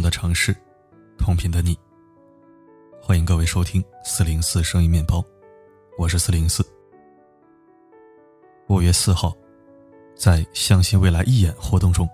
[0.00, 0.54] 的城市，
[1.18, 1.78] 同频的你。
[3.00, 5.24] 欢迎各位收听四零四声音面包，
[5.96, 6.64] 我是四零四。
[8.68, 9.34] 五月四号，
[10.14, 12.08] 在“相信未来”一演活动中，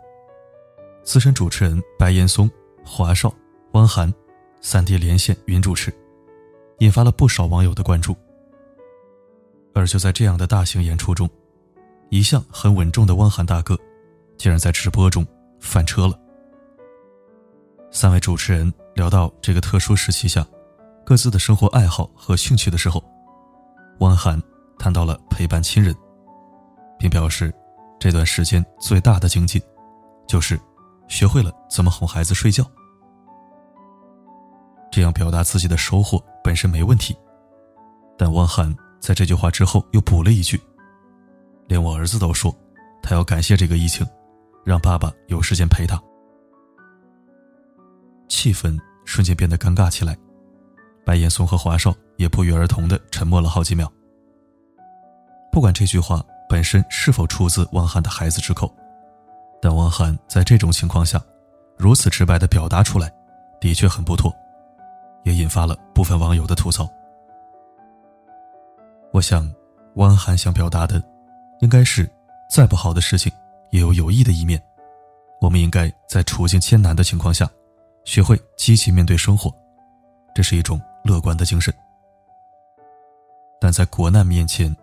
[1.02, 2.50] 资深主持人白岩松、
[2.84, 3.34] 华少、
[3.72, 4.12] 汪涵
[4.60, 5.92] 三地连线云主持，
[6.78, 8.16] 引发了不少网友的关注。
[9.74, 11.28] 而就在这样的大型演出中，
[12.08, 13.76] 一向很稳重的汪涵大哥，
[14.38, 15.26] 竟然在直播中
[15.58, 16.16] 翻车了。
[17.94, 20.44] 三位主持人聊到这个特殊时期下
[21.06, 23.00] 各自的生活爱好和兴趣的时候，
[24.00, 24.42] 汪涵
[24.80, 25.94] 谈到了陪伴亲人，
[26.98, 27.54] 并表示
[28.00, 29.62] 这段时间最大的精进
[30.26, 30.60] 就是
[31.06, 32.68] 学会了怎么哄孩子睡觉。
[34.90, 37.16] 这样表达自己的收获本身没问题，
[38.18, 40.60] 但汪涵在这句话之后又补了一句
[41.68, 42.52] ：“连我儿子都说，
[43.00, 44.04] 他要感谢这个疫情，
[44.64, 45.96] 让爸爸有时间陪他。”
[48.34, 50.16] 气氛瞬间变得尴尬起来，
[51.06, 53.90] 白岩松和华少也不约而同的沉默了好几秒。
[55.52, 58.74] 不管这句话本身是否出自汪涵的孩子之口，
[59.62, 61.22] 但汪涵在这种情况下
[61.78, 63.08] 如此直白的表达出来，
[63.60, 64.34] 的确很不妥，
[65.22, 66.90] 也引发了部分网友的吐槽。
[69.12, 69.48] 我想，
[69.94, 71.00] 汪涵想表达的，
[71.60, 72.10] 应该是，
[72.50, 73.32] 再不好的事情
[73.70, 74.60] 也有有益的一面，
[75.40, 77.48] 我们应该在处境艰难的情况下。
[78.04, 79.52] 学会积极面对生活，
[80.34, 81.72] 这是一种乐观的精神。
[83.60, 84.74] 但在国难面前，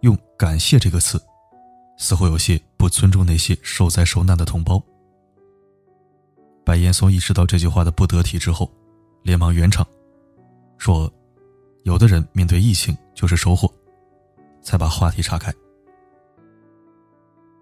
[0.00, 1.20] 用“感谢”这个词，
[1.96, 4.82] 似乎有些不尊重那些受灾受难的同胞。
[6.64, 8.70] 白岩松意识到这句话的不得体之后，
[9.22, 9.86] 连忙圆场，
[10.76, 11.12] 说
[11.82, 13.68] ：“有的人面对疫情就是收获。”
[14.60, 15.52] 才把话题岔开。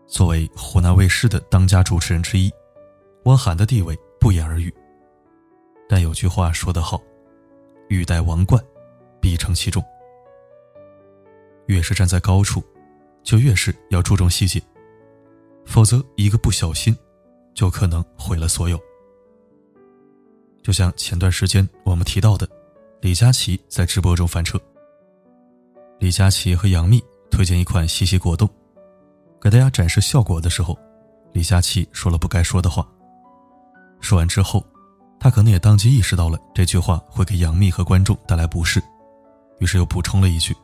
[0.08, 2.50] 作为湖南卫视的当家主持人之一，
[3.24, 4.72] 汪涵的地位不言而喻。
[5.88, 7.00] 但有句话说得好
[7.88, 8.62] ，“欲戴王冠，
[9.20, 9.82] 必承其重。”
[11.66, 12.62] 越是站在高处，
[13.22, 14.60] 就越是要注重细节，
[15.64, 16.96] 否则一个不小心，
[17.54, 18.80] 就可能毁了所有。
[20.62, 22.48] 就像前段时间我们提到的，
[23.00, 24.60] 李佳琦在直播中翻车。
[25.98, 28.48] 李佳琦和杨幂推荐一款西西果冻，
[29.40, 30.76] 给大家展示效果的时候，
[31.32, 32.86] 李佳琦说了不该说的话。
[34.00, 34.64] 说完之后。
[35.26, 38.80] 他可能也当即意识到了这句话会给杨幂和观众带来不适，
[39.58, 40.54] 于是又补充了一句：“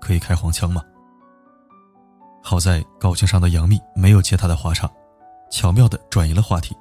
[0.00, 0.80] 可以开黄腔吗？”
[2.40, 4.88] 好在高情商的杨幂没有接他的话茬，
[5.50, 6.72] 巧妙的转移了话题，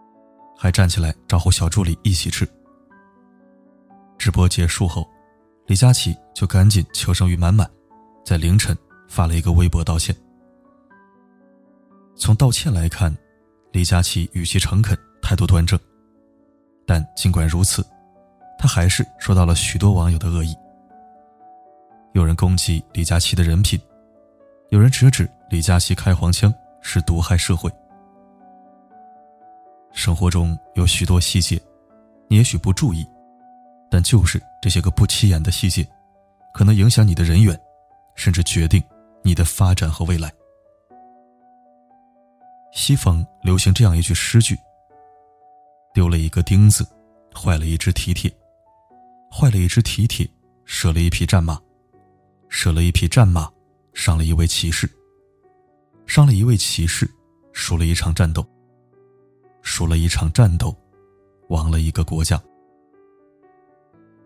[0.55, 2.47] 还站起来招呼小助理一起吃。
[4.19, 5.09] 直播结束后，
[5.65, 7.67] 李佳琦就赶紧求生欲满满，
[8.23, 8.77] 在凌晨
[9.07, 10.15] 发了一个微博道歉。
[12.15, 13.11] 从道歉来看，
[13.71, 15.79] 李佳琦语气诚恳，态度端正。
[16.91, 17.87] 但尽管如此，
[18.59, 20.53] 他还是受到了许多网友的恶意。
[22.11, 23.79] 有人攻击李佳琦的人品，
[24.71, 27.71] 有人直指李佳琦开黄腔是毒害社会。
[29.93, 31.57] 生活中有许多细节，
[32.27, 33.07] 你也许不注意，
[33.89, 35.87] 但就是这些个不起眼的细节，
[36.53, 37.57] 可能影响你的人缘，
[38.15, 38.83] 甚至决定
[39.23, 40.29] 你的发展和未来。
[42.73, 44.59] 西方流行这样一句诗句。
[45.93, 46.87] 丢了一个钉子，
[47.35, 48.31] 坏了一只蹄铁；
[49.29, 50.29] 坏了一只蹄铁，
[50.65, 51.55] 折了一匹战马；
[52.49, 53.51] 折了一匹战马，
[53.93, 54.87] 伤了一位骑士；
[56.05, 57.09] 伤了一位骑士，
[57.51, 58.41] 输了一场战斗；
[59.61, 60.75] 输了一场战斗，
[61.49, 62.41] 亡了一个国家。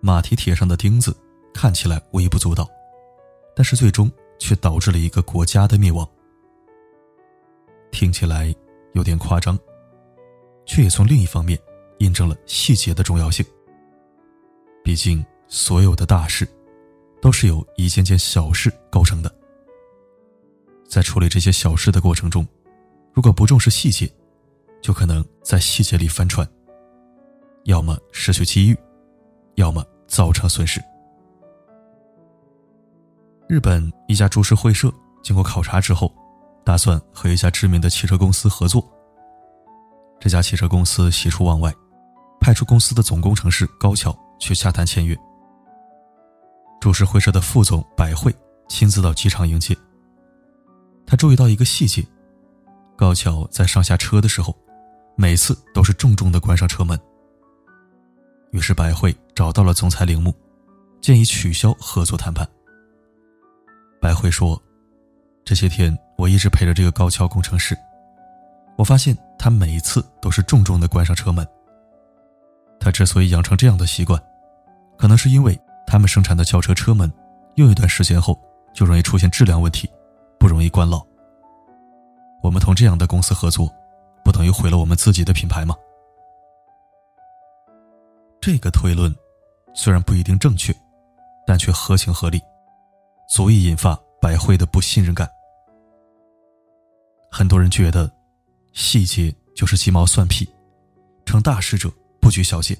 [0.01, 1.17] 马蹄铁上的钉子
[1.51, 2.69] 看起来微不足道，
[3.55, 6.07] 但是最终却导致了一个国家的灭亡。
[7.91, 8.53] 听起来
[8.93, 9.57] 有点夸张。
[10.65, 11.59] 却也从另一方面
[11.99, 13.45] 印证了细节的重要性。
[14.83, 16.47] 毕竟，所有的大事
[17.21, 19.33] 都是由一件件小事构成的。
[20.87, 22.47] 在处理这些小事的过程中，
[23.13, 24.11] 如果不重视细节，
[24.81, 26.47] 就可能在细节里翻船，
[27.63, 28.77] 要么失去机遇，
[29.55, 30.79] 要么造成损失。
[33.47, 36.13] 日本一家株式会社经过考察之后，
[36.63, 38.87] 打算和一家知名的汽车公司合作。
[40.19, 41.73] 这家汽车公司喜出望外，
[42.39, 45.17] 派出公司的总工程师高桥去洽谈签约。
[46.79, 48.33] 株式会社的副总百惠
[48.67, 49.75] 亲自到机场迎接。
[51.05, 52.05] 他注意到一个细节：
[52.95, 54.55] 高桥在上下车的时候，
[55.15, 56.99] 每次都是重重的关上车门。
[58.51, 60.33] 于是百惠找到了总裁铃木，
[61.01, 62.47] 建议取消合作谈判。
[64.01, 64.61] 百惠说
[65.43, 67.75] ：“这些天我一直陪着这个高桥工程师。”
[68.77, 71.47] 我发现他每一次都是重重的关上车门。
[72.79, 74.21] 他之所以养成这样的习惯，
[74.97, 77.11] 可能是因为他们生产的轿车车门
[77.55, 78.39] 用一段时间后
[78.73, 79.89] 就容易出现质量问题，
[80.39, 81.03] 不容易关牢。
[82.41, 83.67] 我们同这样的公司合作，
[84.23, 85.75] 不等于毁了我们自己的品牌吗？
[88.39, 89.13] 这个推论
[89.73, 90.71] 虽然不一定正确，
[91.47, 92.39] 但却合情合理，
[93.27, 95.27] 足以引发百惠的不信任感。
[97.31, 98.11] 很多人觉得，
[98.75, 100.45] 细节就是鸡毛蒜皮，
[101.25, 101.89] 成大事者
[102.19, 102.77] 不拘小节。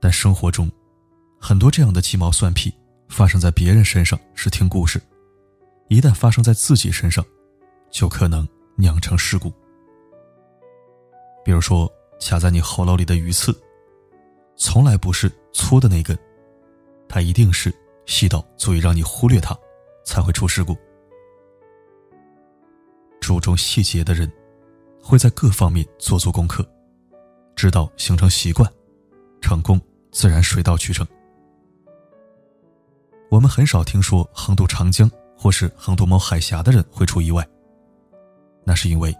[0.00, 0.68] 但生活中，
[1.38, 2.72] 很多这样的鸡毛蒜皮
[3.06, 4.98] 发生在别人身上是听故事，
[5.88, 7.22] 一旦发生在自己身上，
[7.90, 9.52] 就可能酿成事故。
[11.44, 11.86] 比如说，
[12.18, 13.54] 卡在你喉咙里的鱼刺，
[14.56, 16.18] 从来不是粗的那根，
[17.06, 17.70] 它一定是
[18.06, 19.54] 细到足以让你忽略它，
[20.02, 20.74] 才会出事故。
[23.30, 24.28] 注重细节的人，
[25.00, 26.68] 会在各方面做足功课，
[27.54, 28.68] 直到形成习惯，
[29.40, 29.80] 成功
[30.10, 31.06] 自然水到渠成。
[33.30, 37.48] 我们很少听说横渡长江或是横渡某海峡的人会出意外，
[38.64, 39.16] 那是因为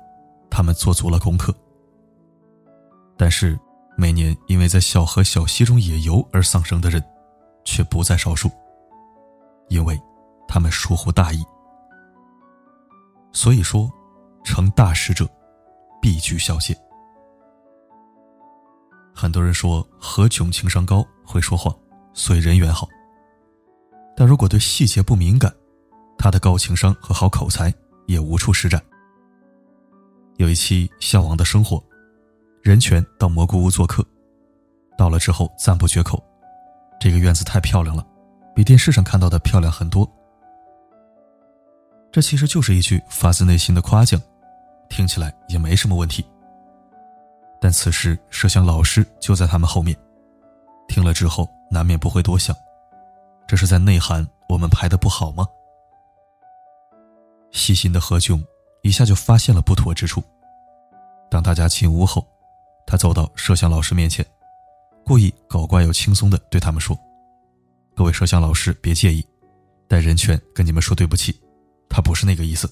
[0.51, 1.55] 他们做足了功课。
[3.17, 3.57] 但是，
[3.97, 7.01] 每年因为在小河小溪中野游而丧生的人，
[7.65, 8.51] 却不在少数，
[9.69, 9.97] 因为
[10.49, 11.41] 他们疏忽大意。
[13.33, 13.89] 所以说，
[14.45, 15.29] 成大事者
[16.01, 16.77] 必居小节。
[19.15, 21.75] 很多人说何炅情商高，会说话，
[22.13, 22.89] 所以人缘好。
[24.17, 25.53] 但如果对细节不敏感，
[26.19, 27.73] 他的高情商和好口才
[28.07, 28.83] 也无处施展。
[30.37, 31.77] 有一期《向往的生活》，
[32.63, 34.05] 任泉到蘑菇屋做客，
[34.97, 36.23] 到了之后赞不绝口
[37.01, 38.07] ：“这个院子太漂亮了，
[38.55, 40.11] 比电视上看到的漂亮很多。”
[42.13, 44.21] 这其实就是一句发自内心的夸奖，
[44.89, 46.25] 听起来也没什么问题。
[47.61, 49.97] 但此时摄像老师就在他们后面，
[50.89, 52.57] 听了之后难免不会多想：
[53.47, 55.47] 这是在内涵我们拍的不好吗？
[57.53, 58.43] 细心的何炅
[58.83, 60.23] 一下就发现了不妥之处。
[61.31, 62.27] 当大家进屋后，
[62.87, 64.25] 他走到摄像老师面前，
[65.05, 66.99] 故意搞怪又轻松的对他们说
[67.95, 69.25] ：“各位摄像老师别介意，
[69.87, 71.41] 带人权跟你们说对不起。”
[71.91, 72.71] 他不是那个意思。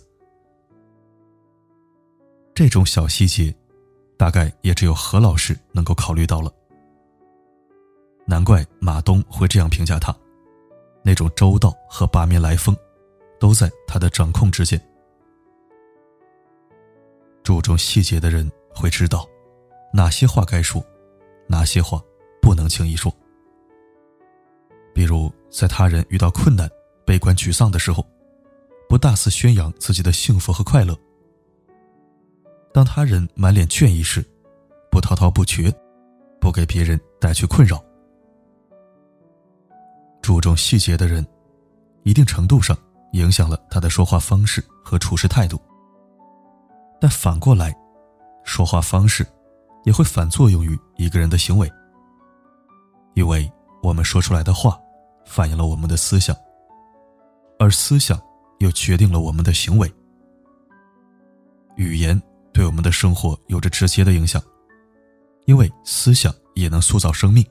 [2.55, 3.55] 这种小细节，
[4.17, 6.50] 大概也只有何老师能够考虑到了。
[8.26, 10.15] 难怪马东会这样评价他，
[11.03, 12.76] 那种周到和八面来风，
[13.41, 14.81] 都在他的掌控之间。
[17.43, 19.26] 注重细节的人会知道，
[19.93, 20.85] 哪些话该说，
[21.47, 22.03] 哪些话
[22.43, 23.12] 不能轻易说。
[24.94, 26.69] 比如，在他人遇到困难、
[27.06, 28.06] 悲观沮丧的时候。
[28.88, 30.96] 不大肆宣扬自己的幸福和快乐。
[32.73, 34.25] 当他人满脸倦意时，
[34.90, 35.73] 不滔滔不绝，
[36.40, 37.85] 不给别人带去困扰。
[40.23, 41.26] 注重细节的人，
[42.02, 42.76] 一定程度上
[43.12, 45.61] 影响了他的说话方式和处事态度。
[47.00, 47.75] 但反过来，
[48.44, 49.26] 说话方式
[49.85, 51.70] 也会反作用于一个人的行为，
[53.14, 53.50] 因为
[53.82, 54.81] 我们说出来的话，
[55.26, 56.35] 反映了我们的思想，
[57.59, 58.18] 而思想。
[58.59, 59.93] 又决定了我们的行为。
[61.77, 62.21] 语言
[62.53, 64.43] 对我们的生活有着直接的影响，
[65.47, 67.45] 因为思想也能塑造生命。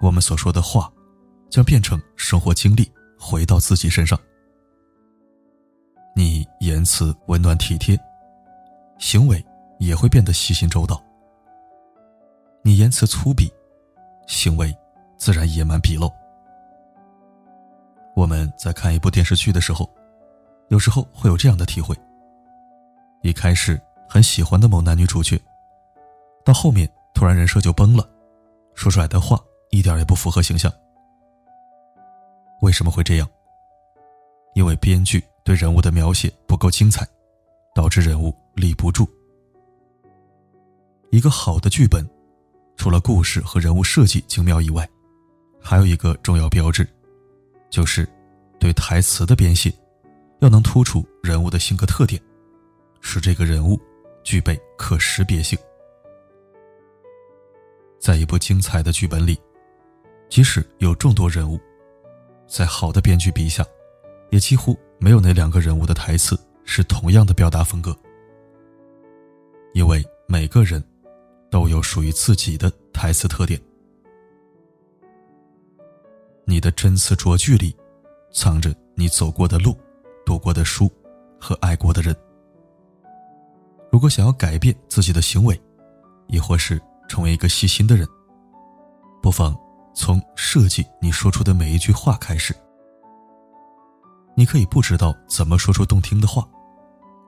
[0.00, 0.92] 我们所说的话，
[1.50, 4.18] 将变成生活经历，回到自己身上。
[6.16, 7.98] 你言辞温暖体贴，
[8.98, 9.44] 行为
[9.78, 11.02] 也会变得细心周到。
[12.62, 13.50] 你言辞粗鄙，
[14.26, 14.74] 行为
[15.18, 16.10] 自然野蛮鄙陋。
[18.14, 19.90] 我们在看一部电视剧的时候，
[20.68, 21.96] 有时候会有这样的体会：
[23.22, 25.40] 一开始很喜欢的某男女主角，
[26.44, 28.08] 到后面突然人设就崩了，
[28.74, 29.38] 说出来的话
[29.70, 30.72] 一点也不符合形象。
[32.60, 33.28] 为什么会这样？
[34.54, 37.04] 因为编剧对人物的描写不够精彩，
[37.74, 39.08] 导致人物立不住。
[41.10, 42.08] 一个好的剧本，
[42.76, 44.88] 除了故事和人物设计精妙以外，
[45.60, 46.88] 还有一个重要标志。
[47.74, 48.08] 就是，
[48.60, 49.68] 对台词的编写，
[50.38, 52.22] 要能突出人物的性格特点，
[53.00, 53.76] 使这个人物
[54.22, 55.58] 具备可识别性。
[57.98, 59.36] 在一部精彩的剧本里，
[60.28, 61.58] 即使有众多人物，
[62.46, 63.66] 在好的编剧笔下，
[64.30, 67.92] 也几乎没有那两个人物的台词是同样的表达风格，
[69.72, 70.80] 因为每个人
[71.50, 73.60] 都有属于自己的台词特点。
[76.46, 77.74] 你的真词拙句里，
[78.32, 79.76] 藏着你走过的路、
[80.24, 80.90] 读过的书
[81.40, 82.14] 和爱过的人。
[83.90, 85.60] 如果想要改变自己的行为，
[86.26, 88.06] 亦或是成为一个细心的人，
[89.22, 89.56] 不妨
[89.94, 92.54] 从设计你说出的每一句话开始。
[94.36, 96.44] 你可以不知道怎么说出动听的话，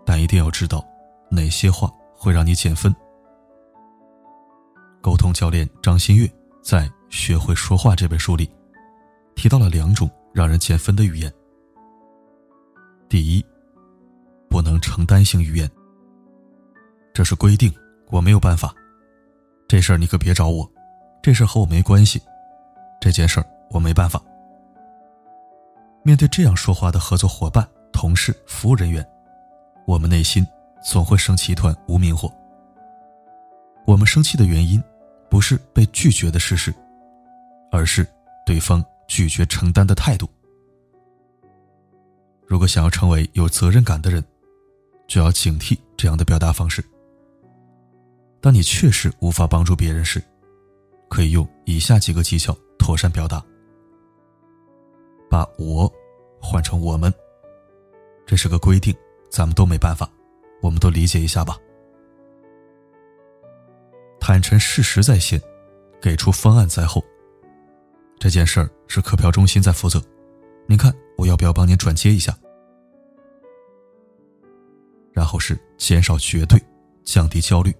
[0.04, 0.85] 但一定要知道
[1.30, 2.94] 哪些话会让你减分。
[5.00, 6.28] 沟通教练张馨月
[6.64, 8.50] 在《学会说话》这本书里
[9.37, 11.33] 提到了两种让人减分的语言。
[13.09, 13.45] 第一，
[14.49, 15.71] 不能承担性语言。
[17.14, 17.73] 这是规定，
[18.09, 18.75] 我没有办法。
[19.69, 20.69] 这事儿你可别找我，
[21.23, 22.21] 这事儿和我没关系。
[23.00, 24.21] 这件事儿我没办法。
[26.02, 29.07] 面对这样说话的合作伙伴、同事、服务人员，
[29.87, 30.47] 我们内心
[30.83, 32.33] 总会升起一团无名火。
[33.85, 34.83] 我们生气的原因，
[35.28, 36.75] 不是被拒绝的事实，
[37.71, 38.07] 而是
[38.45, 40.29] 对方拒绝承担的态度。
[42.47, 44.25] 如果想要成为有责任感的人，
[45.07, 46.85] 就要警惕这样的表达方式。
[48.41, 50.23] 当你确实无法帮助别人时，
[51.09, 53.45] 可以用以下几个技巧妥善表达。
[55.29, 55.93] 把我
[56.41, 57.13] 换成我们，
[58.25, 58.95] 这是个规定，
[59.29, 60.09] 咱们都没办法，
[60.63, 61.59] 我们都理解一下吧。
[64.21, 65.41] 坦诚事实在先，
[66.01, 67.05] 给出方案在后。
[68.18, 70.02] 这件事儿是客票中心在负责，
[70.66, 72.37] 您看我要不要帮您转接一下？
[75.12, 76.61] 然后是减少绝对，
[77.04, 77.75] 降低焦虑。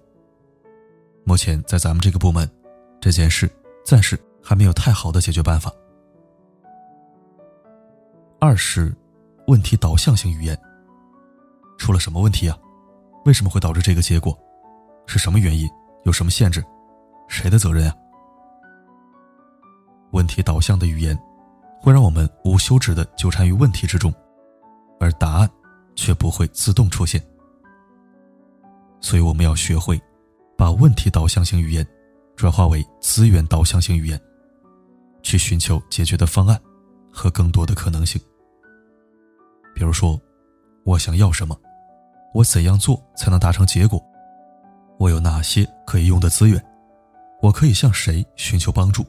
[1.23, 2.49] 目前在咱们这个部门，
[3.01, 3.49] 这件事
[3.83, 5.71] 暂时还没有太好的解决办法。
[8.39, 8.95] 二是，
[9.47, 10.57] 问题导向型语言。
[11.77, 12.57] 出了什么问题啊？
[13.25, 14.37] 为什么会导致这个结果？
[15.05, 15.69] 是什么原因？
[16.05, 16.63] 有什么限制？
[17.27, 17.95] 谁的责任啊？
[20.11, 21.17] 问题导向的语言，
[21.81, 24.13] 会让我们无休止的纠缠于问题之中，
[24.99, 25.49] 而答案
[25.95, 27.21] 却不会自动出现。
[29.01, 30.01] 所以我们要学会，
[30.57, 31.87] 把问题导向型语言，
[32.35, 34.19] 转化为资源导向型语言，
[35.21, 36.59] 去寻求解决的方案。
[37.09, 38.21] 和更多的可能性，
[39.73, 40.21] 比如说，
[40.83, 41.59] 我想要什么，
[42.31, 43.99] 我怎样做才能达成结果，
[44.99, 46.63] 我有哪些可以用的资源，
[47.41, 49.03] 我可以向谁寻求帮助。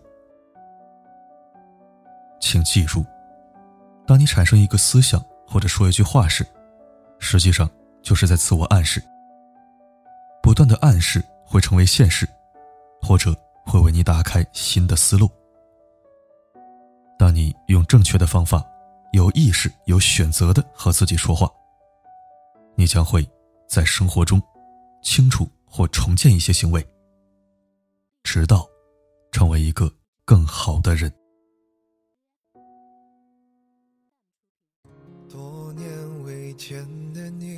[2.41, 3.05] 请记住，
[4.07, 6.47] 当你产生一个思想或者说一句话时，
[7.19, 7.69] 实际上
[8.03, 9.03] 就是在自我暗示。
[10.43, 12.27] 不断的暗示会成为现实，
[13.03, 13.35] 或者
[13.67, 15.29] 会为你打开新的思路。
[17.19, 18.65] 当你用正确的方法，
[19.13, 21.51] 有意识、有选择的和自己说话，
[22.77, 23.29] 你将会
[23.67, 24.41] 在生活中
[25.03, 26.87] 清楚或重建一些行为，
[28.23, 28.67] 直到
[29.33, 29.93] 成为一个
[30.25, 31.13] 更好的人。
[36.59, 36.85] 见
[37.15, 37.57] 的你，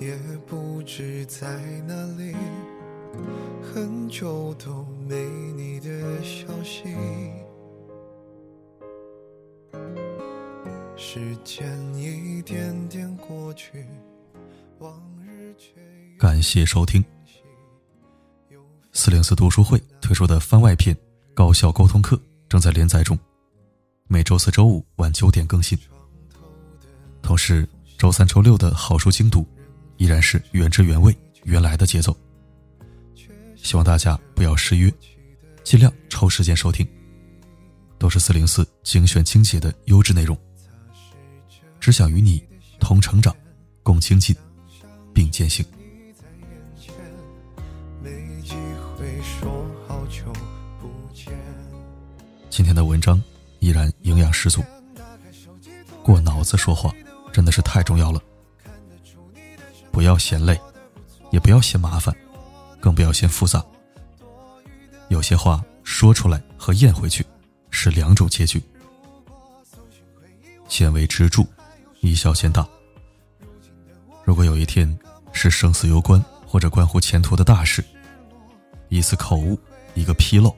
[0.00, 1.46] 也不知在
[1.86, 2.34] 哪里，
[3.62, 5.14] 很久都没
[5.56, 5.88] 你的
[6.24, 6.92] 消息。
[10.96, 11.64] 时间
[11.94, 13.86] 一点点过去，
[14.80, 15.80] 往日却
[16.18, 17.02] 感谢收听。
[18.92, 20.96] 四零四读书会推出的番外篇
[21.32, 23.16] 高效沟通课正在连载中，
[24.08, 25.78] 每周四周五晚九点更新。
[27.22, 29.46] 同时，周三、周六的好书精读
[29.96, 32.14] 依然是原汁原味、原来的节奏。
[33.56, 34.92] 希望大家不要失约，
[35.62, 36.86] 尽量抽时间收听，
[37.96, 40.36] 都是四零四精选精简的优质内容。
[41.78, 42.42] 只想与你
[42.80, 43.34] 同成长，
[43.82, 44.34] 共精进，
[45.14, 45.64] 并践行。
[52.50, 53.22] 今天的文章
[53.60, 54.62] 依然营养十足。
[56.02, 56.92] 过脑子说话
[57.32, 58.20] 真的是太重要了。
[59.90, 60.60] 不要嫌累，
[61.30, 62.14] 也不要嫌麻烦，
[62.80, 63.64] 更不要嫌复杂。
[65.08, 67.24] 有些话说出来和咽回去
[67.70, 68.62] 是两种结局。
[70.68, 71.46] 先为支柱。
[72.04, 72.68] 以小见大。
[74.24, 74.98] 如果有一天
[75.32, 77.82] 是生死攸关或者关乎前途的大事，
[78.88, 79.56] 一次口误，
[79.94, 80.52] 一个纰漏，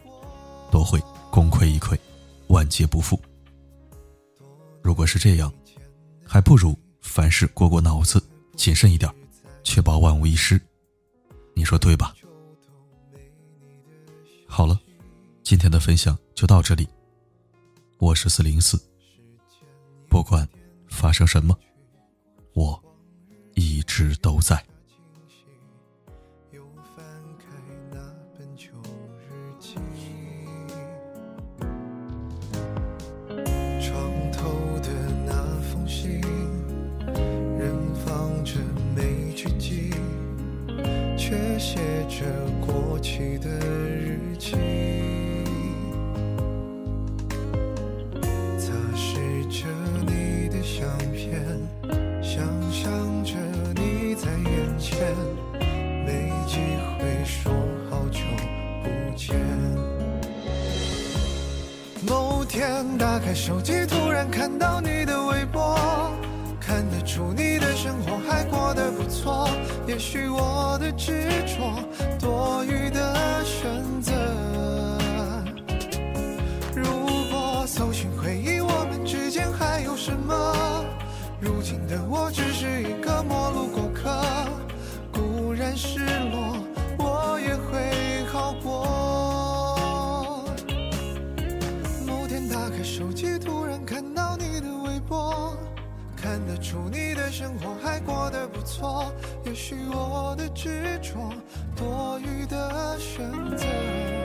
[0.70, 0.98] 都会
[1.30, 1.98] 功亏一篑，
[2.46, 3.20] 万劫不复。
[4.82, 5.52] 如果是这样，
[6.34, 8.20] 还不如凡事过过脑子，
[8.56, 9.08] 谨慎一点，
[9.62, 10.60] 确保万无一失。
[11.54, 12.12] 你说对吧？
[14.48, 14.76] 好了，
[15.44, 16.88] 今天的分享就到这里。
[17.98, 18.76] 我是四零四，
[20.08, 20.44] 不管。
[20.88, 21.56] 发生什么，
[22.54, 22.82] 我
[23.54, 24.60] 一直都在。
[29.62, 29.84] 床
[42.16, 42.24] 着
[42.64, 44.52] 过期的日记，
[48.56, 49.18] 擦拭
[49.50, 49.66] 着
[50.06, 51.42] 你的相片，
[52.22, 52.40] 想
[52.70, 53.34] 象着
[53.74, 54.96] 你在眼前，
[56.06, 56.60] 没机
[57.00, 57.52] 会说
[57.90, 58.20] 好久
[58.84, 59.34] 不见。
[62.06, 65.76] 某天打开手机，突然看到你的微博。
[66.74, 69.48] 看得出你的生活还过得不错。
[69.86, 71.78] 也许我的执着，
[72.18, 73.70] 多余的选
[74.02, 74.12] 择。
[76.74, 76.82] 如
[77.30, 80.84] 果搜寻回忆，我们之间还有什么？
[81.40, 84.10] 如今的我只是一个陌路过客，
[85.12, 86.56] 固然失落，
[86.98, 90.58] 我也会好过。
[92.04, 95.43] 某天打开手机，突然看到你的微博，
[96.24, 99.12] 看得出你的生活还过得不错。
[99.44, 101.30] 也许我的执着，
[101.76, 104.23] 多余的选择。